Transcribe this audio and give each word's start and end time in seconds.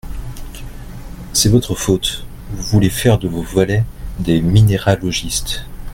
C’est 1.31 1.49
votre 1.49 1.75
faute, 1.75 2.25
vous 2.49 2.63
voulez 2.63 2.89
faire 2.89 3.19
de 3.19 3.27
vos 3.27 3.43
valets 3.43 3.83
des 4.17 4.41
minéralogistes… 4.41 5.65